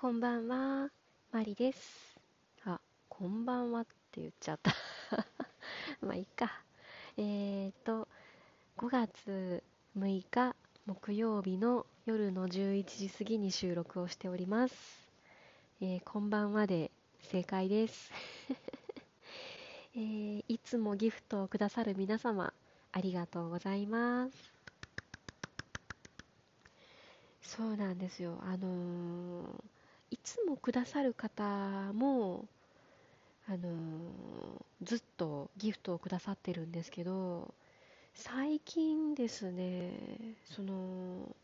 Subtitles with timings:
[0.00, 0.90] こんばんは、
[1.32, 2.20] マリです。
[2.64, 4.72] あ、こんばんはって言っちゃった
[6.00, 6.62] まあいいか。
[7.16, 8.06] えーと、
[8.76, 9.64] 5月
[9.96, 10.54] 6日
[10.86, 15.10] 木曜日の夜の11時過ぎに収録をしております。
[15.80, 18.12] えー、こんばんはで正解です
[19.96, 22.54] えー、いつもギフトをくださる皆様、
[22.92, 24.54] ありがとうございます。
[27.42, 28.38] そうなんですよ。
[28.42, 29.77] あのー
[30.10, 31.42] いつもくださる方
[31.92, 32.46] も、
[33.48, 33.68] あの
[34.82, 37.54] ずっとギフトをくださってるんですけど、
[38.14, 39.92] 最近ですね、
[40.44, 41.34] その、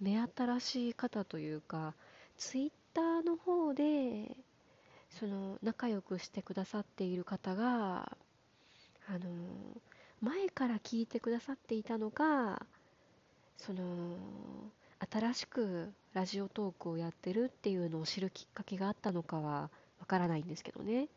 [0.00, 1.94] 目新しい方というか、
[2.36, 4.36] ツイッターの方で、
[5.10, 8.16] その、仲良くしてくださっている方が、
[9.08, 9.20] あの
[10.20, 12.66] 前から聞いてくださっていたのか、
[13.56, 14.16] その、
[15.10, 19.70] 新しくラジオトークをやってるっていうのを知るきっかけがあったのかは
[20.00, 21.08] わからないんですけどね。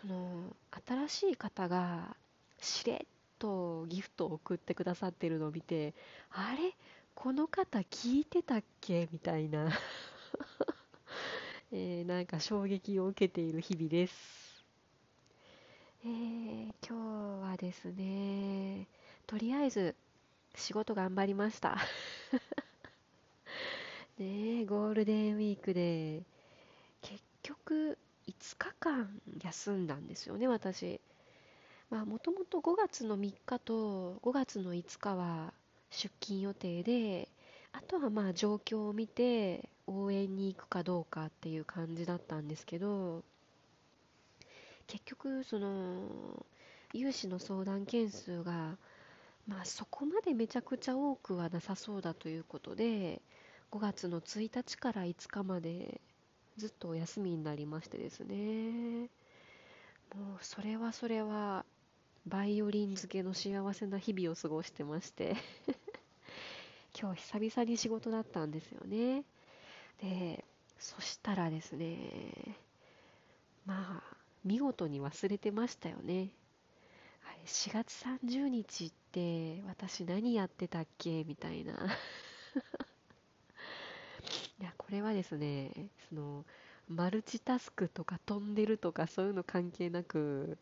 [0.00, 0.54] その
[0.86, 2.16] 新しい方が
[2.60, 2.98] しれっ
[3.38, 5.94] とギフトを送ってくださってるのを見て
[6.30, 6.74] あれ？
[7.14, 9.08] この方聞いてたっけ？
[9.12, 9.70] みたいな。
[11.72, 14.64] えー、なんか衝撃を受けている日々です、
[16.04, 18.88] えー、今日はですね
[19.28, 19.94] とりあえず
[20.56, 21.78] 仕事頑張りました。
[24.22, 26.22] ねゴールデンウィークで。
[27.02, 29.08] 結局5日間
[29.42, 31.00] 休んだんですよね私。
[31.90, 35.52] まあもともと5月の3日と5月の5日は
[35.90, 37.28] 出勤予定で
[37.72, 43.24] あとはまあ状況を見て応援に行くかどうかっていう感じだったんですけど
[44.86, 46.46] 結局その
[46.92, 48.76] 融資の相談件数が
[49.48, 53.20] まあそこまでめちゃくちゃ多くはなさそうだということで
[53.72, 56.00] 5月の1日から5日まで
[56.56, 59.08] ずっとお休みになりましてですね。
[60.14, 61.64] もうそれはそれは
[62.26, 65.36] バイオリン漬けの幸せな日々を過ごしてまして。
[67.00, 69.24] 今日久々に仕事だったんですよね。
[70.00, 70.44] で
[70.78, 72.56] そしたらですね
[73.64, 76.30] まあ見事に忘れてましたよね。
[77.46, 81.24] 4月30日って私何やってたっけ？
[81.24, 81.74] みたいな。
[84.60, 85.72] いや、これはですね、
[86.08, 86.44] その、
[86.88, 90.58] マルチタスクとか飛んでるとかそういうの関係なく、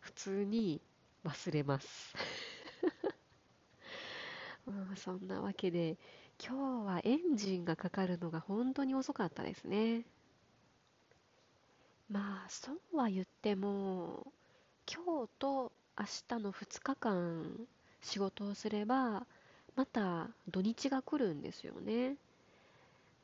[0.00, 0.80] 普通に
[1.24, 2.14] 忘れます。
[4.66, 5.96] まあ、そんなわけで、
[6.44, 10.04] 今日はエンジンがかかるのが本当に遅かったですね。
[12.08, 14.32] まあ、そうは言っても、
[14.92, 17.66] 今日と明日の2日間
[18.00, 19.26] 仕事をすれば、
[19.76, 22.16] また土日が来るんですよね。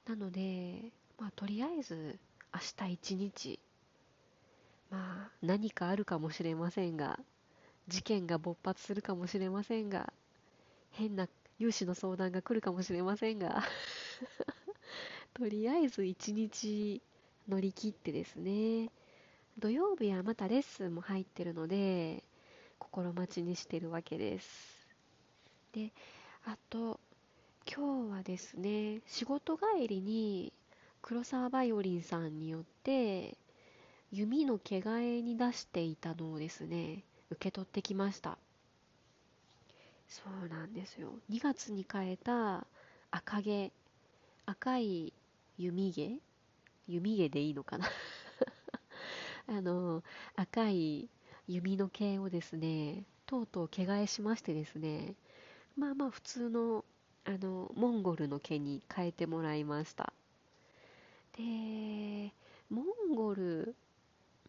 [0.07, 2.19] なので、まあ、とりあえず
[2.53, 3.61] 明日一日、
[4.91, 7.19] まあ、何かあるかもしれませんが、
[7.89, 10.13] 事件が勃発するかもしれませんが、
[10.91, 13.63] 変な融資の相談が来るかもしれませんが
[15.35, 17.01] とりあえず一日
[17.49, 18.91] 乗り切ってですね、
[19.59, 22.23] 土曜日はまたレッスンも入ってるので、
[22.79, 24.89] 心待ちにしてるわけです。
[25.73, 25.93] で、
[26.45, 26.99] あと、
[27.69, 30.53] 今日はですね、仕事帰りに
[31.01, 33.37] 黒沢バイオリンさんによって
[34.13, 38.39] 弓の毛替えに出していたのをですね、受け取ってきました。
[40.09, 41.19] そうなんですよ。
[41.29, 42.67] 2月に変えた
[43.11, 43.73] 赤毛、
[44.47, 45.13] 赤い
[45.59, 46.19] 弓毛
[46.89, 47.89] 弓毛でいいのかな？
[49.49, 50.03] あの、
[50.37, 51.09] 赤い
[51.49, 55.15] 弓の毛をですね、とうとう毛替えしましてですね、
[55.77, 56.85] まあまあ普通の
[57.25, 60.13] あのモンゴルの毛に変えてもらいました。
[61.37, 62.33] で
[62.69, 63.75] モンゴル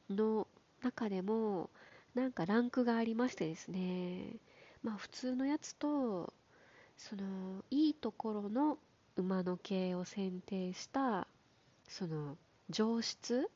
[0.10, 0.48] の
[0.82, 1.70] 中でも
[2.16, 4.36] なんかランクがありましてですね。
[4.84, 6.34] まあ普通のやつと
[6.98, 8.78] そのいいところの
[9.16, 11.28] 馬の毛を選定した
[11.88, 12.38] その
[12.70, 13.50] 上質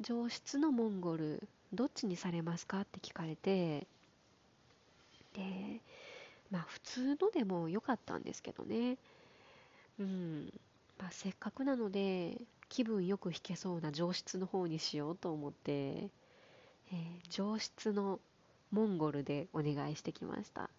[0.00, 3.86] 上質のモンゴルどっちにされますかって聞かれて。
[5.34, 5.80] で
[6.50, 8.98] まあ普通のでも良かったんですけどね。
[9.98, 10.52] うん。
[10.98, 18.20] まあせっかくなので気分よく弾けそうな上質の方にしようと思って、えー、上質の
[18.70, 20.70] モンゴルでお願いしてきました。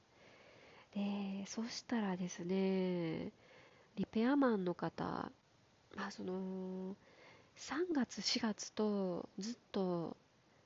[0.94, 3.32] で、そしたらですね、
[3.96, 5.32] リペアマンの方、
[5.96, 6.96] まあその、
[7.58, 10.16] 3月4月とずっと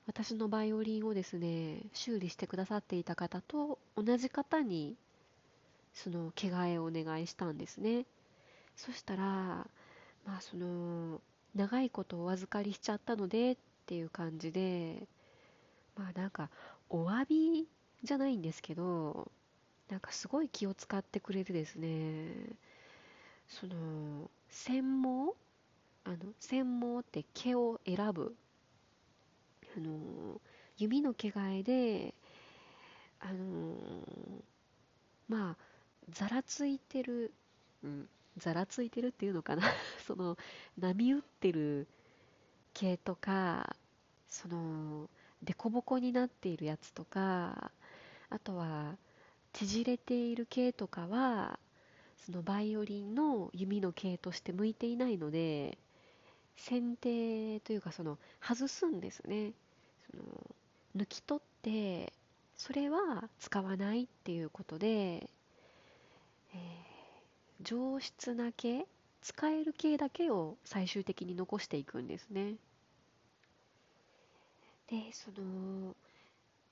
[0.06, 4.96] 私のバイオリンをですね修理してくださっていた方と同じ方に
[5.94, 8.06] その毛替えをお願いしたんですね。
[8.76, 9.24] そしたら
[10.26, 11.22] まあその
[11.56, 15.08] 長いことお預かりしちゃったのでっていう感じで
[15.96, 16.50] まあなんか
[16.90, 17.68] お詫び
[18.04, 19.32] じゃないんですけど
[19.90, 22.34] なんかすごい気を使ってくれるですね。
[23.48, 25.32] その専門
[26.06, 28.36] あの専門って毛を選ぶ
[29.76, 30.42] あの
[30.78, 32.14] 弓の毛替えで
[33.20, 33.76] あの
[35.28, 35.58] まあ
[36.10, 37.34] ざらついてる、
[37.84, 39.64] うん、ざらついてるっていうのかな。
[40.06, 40.38] その
[40.78, 41.88] 波打ってる
[42.74, 43.76] 毛とか
[44.28, 45.10] その
[45.46, 47.72] 凸凹になっているやつとか
[48.30, 48.98] あとは
[49.54, 51.60] 縮れている毛とかは
[52.26, 55.78] そのバイオリンの弓の毛として向いていないので
[56.58, 59.54] 剪定というかその外すんですね。
[60.16, 60.24] の
[60.96, 62.14] 抜き取って
[62.56, 68.86] それは使わないっていうことで、えー、上質な毛
[69.22, 72.56] 使える毛だけを最終的に残していくんですね。
[74.88, 75.96] でその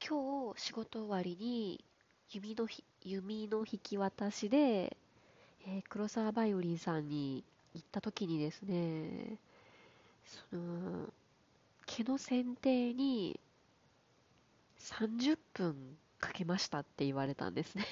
[0.05, 1.83] 今日仕事終わりに
[2.29, 4.97] 弓のひ弓の引き渡しで、
[5.65, 7.43] えー、黒沢バイオリンさんに
[7.73, 9.37] 行った時にですね
[10.25, 11.09] その
[11.85, 13.39] 毛の剪定に
[14.79, 17.85] 30分かけましたって言われたんですね。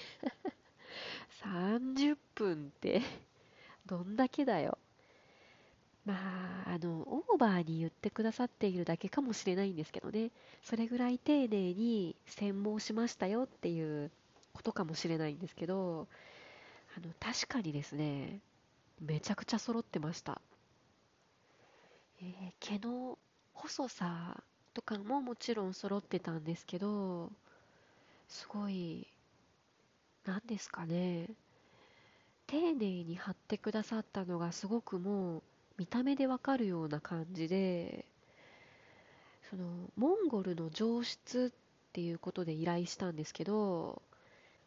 [1.44, 3.02] 30分って
[3.86, 4.78] どんだけだよ。
[6.06, 6.16] ま
[6.66, 10.32] あ、あの、オーバーに言ってくださっているだけかもしれないんですけどね、
[10.64, 14.12] それぐらい丁寧に専門しましたよっていう
[14.54, 16.08] ことかもしれないんですけど、
[16.98, 18.40] あの、確かにですね、
[19.00, 20.42] めちゃくちゃ揃ってました。
[22.22, 23.18] えー、毛の
[23.62, 27.32] 細さとかももちろん揃ってたんですけど、
[28.28, 29.08] すごい、
[30.26, 31.28] 何ですかね、
[32.50, 35.44] 丁寧に貼ってくださったのがすごくもう
[35.78, 38.06] 見た目でわかるような感じで
[39.52, 39.66] その
[39.96, 44.02] モンゴルの上質っていうことで依頼したんですけど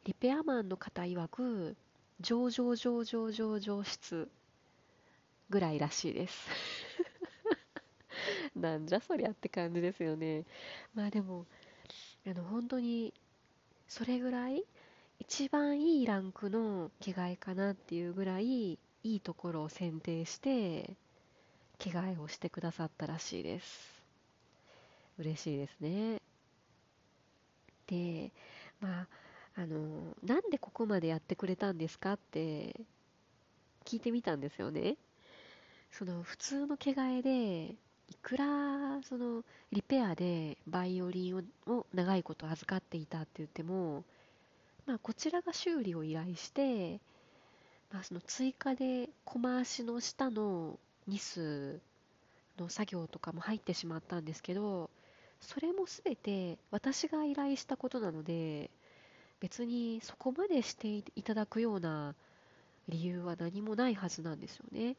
[0.04, 1.76] リペアマンの方曰く
[2.20, 4.28] 上々上々上々質
[5.50, 6.48] ぐらいらしいです。
[8.56, 10.44] なんじゃそりゃって感じですよね。
[10.94, 11.46] まあでも
[12.26, 13.12] あの本当に
[13.88, 14.64] それぐらい
[15.18, 20.96] 一番いいランクの着替えかなっていうぐらいいいところを選定して
[21.78, 24.02] 着替えをしてくださったらしいです。
[25.18, 26.20] 嬉しいですね。
[27.86, 28.32] で
[28.80, 29.06] まあ
[29.54, 32.74] あのなんでここまでやってくれたんですかって
[33.84, 34.96] 聞いてみたんですよね。
[35.90, 37.74] その普通の着替えで
[38.10, 44.04] いくらそのリペアでバイオリンを長いこと預かっていたって言っても、
[44.86, 47.00] まあ、こちらが修理を依頼して
[47.92, 51.78] まあ、その追加でコマ足の下のニス
[52.58, 54.88] の作業とかも入ってしまったんですけど
[55.40, 58.70] それも全て私が依頼したことなので
[59.40, 62.14] 別にそこまでしていただくような
[62.88, 64.96] 理由は何もないはずなんですよね。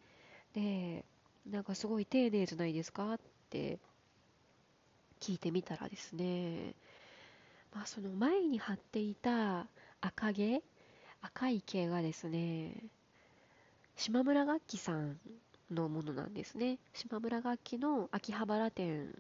[0.54, 1.06] で
[1.50, 3.20] なんかすごい丁寧じゃないですかっ
[3.50, 3.80] て
[5.20, 6.74] 聞いてみたらですね。
[7.74, 9.68] まあその前に貼っていた
[10.02, 10.62] 赤毛
[11.22, 12.76] 赤い毛がですね
[13.96, 15.18] 島村楽器さん
[15.72, 16.78] のものなんですね。
[16.94, 19.14] 島村楽器の秋葉原店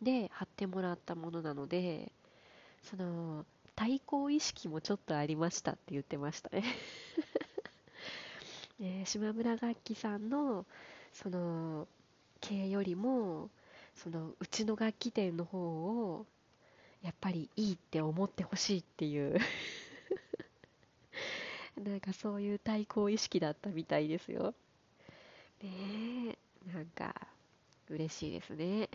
[0.00, 2.12] で貼ってもらったものなので
[2.82, 3.44] その
[3.76, 6.64] 対抗意識もちょっとありましたって言ってましたね。
[8.78, 10.66] ね島村楽器さんの
[11.12, 11.88] その
[12.40, 13.50] 系よりも
[13.94, 16.26] そのうちの楽器店の方を
[17.02, 19.38] やっぱりいいって思ってほしいっていう
[21.82, 24.54] なんかそういう対抗意識だったみたいですよ。
[25.62, 26.36] ね
[26.66, 27.14] え、なんか
[27.88, 28.66] 嬉しいですね。
[28.66, 28.88] いや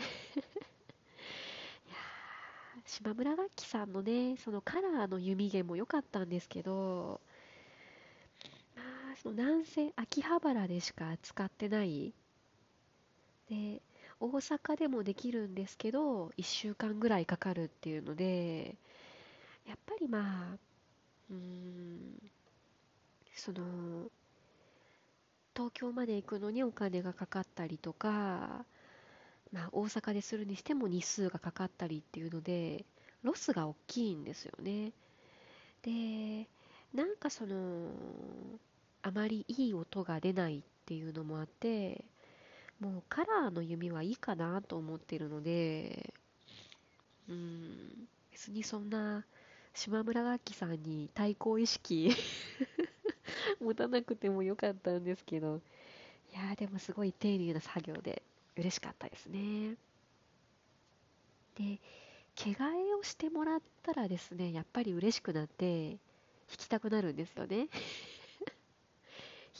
[2.85, 7.19] 島村楽器さんのね、そのカラーの弓弦も良かったんですけど、
[9.25, 12.13] その南西、秋葉原でしか使ってない。
[13.49, 13.81] で、
[14.19, 18.75] 大阪でもできるんですけど、1週間ぐらいかかるっていうので、
[19.67, 20.57] やっぱりまあ、
[21.31, 22.21] うん、
[23.35, 24.11] その
[25.55, 28.63] 東京まで行くのにお金がかかったりとか、
[29.51, 32.85] まあ、大阪でするにしても日数がかかったりっていうので
[33.23, 34.91] ロスが大きいんですよね
[35.81, 36.47] で
[36.93, 37.89] なんかその
[39.05, 42.03] あまりいい音が出ないっていうのもあって
[42.79, 46.11] もうカラーの弓はいいかなと思ってるので
[47.29, 49.23] うん別にそんな
[49.75, 52.11] 島村楽器さんに対抗意識
[53.61, 55.61] 持たなくてもよかったんですけど、
[56.33, 58.23] いやでもすごい丁寧な作業で
[58.57, 59.75] 嬉しかったですね。
[61.55, 61.79] で、
[62.35, 65.97] 毛替えをしてもらったらですね、やっぱり嬉しくなって弾
[66.57, 67.67] きたくなるんですよね。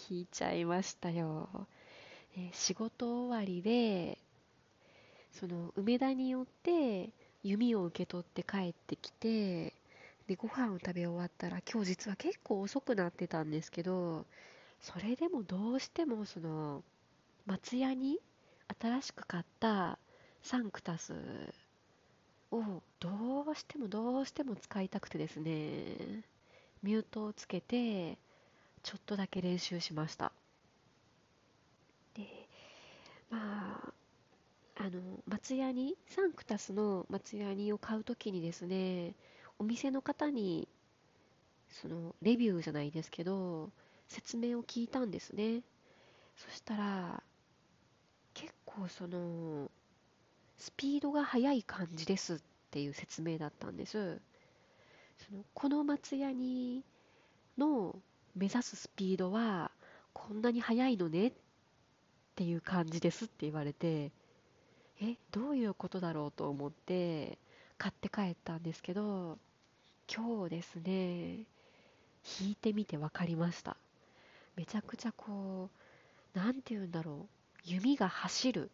[0.10, 1.68] 弾いちゃいましたよ。
[2.38, 4.18] え仕事終わりで、
[5.32, 7.10] その梅田によって
[7.44, 9.74] 弓を受け取って帰ってきて、
[10.28, 14.26] で、ご飯を食べ終わったら、今日実は結構遅くなってたんですけど、
[14.82, 16.84] それでもどうしてもその、
[17.46, 18.20] 松屋に
[18.80, 19.98] 新しく買った
[20.42, 21.14] サンクタス
[22.52, 26.24] をどうしてもどうしても使いたくてですね、
[26.84, 28.18] ミュートをつけて、
[28.86, 30.32] ちょっとだけ練習しました。
[32.14, 32.22] で、
[33.32, 39.16] まあ、あの、松ヤニ、サンクタスの松ヤニを買うときにですね、
[39.58, 40.68] お店の方に、
[41.72, 43.72] その、レビューじゃないですけど、
[44.08, 45.64] 説明を聞いたんですね。
[46.38, 47.24] そしたら、
[48.36, 49.72] 結構その、
[50.60, 52.38] スピードが速い感じですっ
[52.70, 54.22] ていう説明だったんです。
[55.18, 56.84] そのこの松ヤニ
[57.58, 57.96] の
[58.36, 59.72] 目指すスピードは
[60.14, 61.32] こんなに速いのねっ
[62.36, 64.12] ていう感じですって言われて、
[65.02, 67.38] え、どういうことだろうと思って
[67.78, 69.38] 買って帰ったんですけど、
[70.14, 71.46] 今日ですね、
[72.40, 73.78] 弾いてみて分かりました。
[74.56, 75.70] めちゃくちゃこ
[76.36, 77.28] う、なんて言うんだろう、
[77.64, 78.70] 弓が走る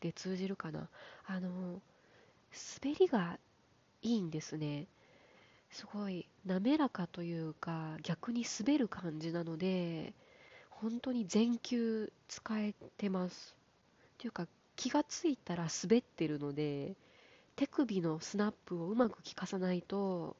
[0.00, 0.88] で通じるかな。
[1.26, 1.80] あの、
[2.82, 3.38] 滑りが
[4.02, 4.86] いいんですね。
[5.74, 10.14] すごい滑らかというか、逆に滑る感じなので、
[10.70, 13.56] 本当に全球使えてます。
[14.18, 16.96] というか、気がついたら滑ってるので、
[17.56, 20.36] 手首のスナップをうまく効かさないと、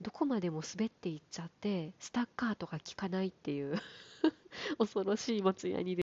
[0.00, 3.78] どこまでも滑っていっちゃって、スタッカートが効かないっていう
[4.78, 5.96] 恐ろしい松ヤニ